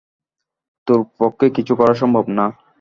[0.87, 2.45] তোর পক্ষে কিছু করা সম্ভব না?